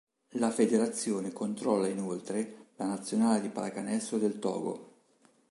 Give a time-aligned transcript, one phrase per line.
[0.39, 4.93] La federazione controlla inoltre la nazionale di pallacanestro del Togo.